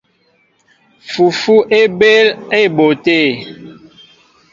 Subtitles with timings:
[1.11, 3.15] Fufu é ɓéél á éɓóʼ te.